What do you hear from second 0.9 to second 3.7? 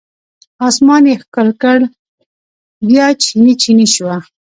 یې ښکل کړ بیا چینې،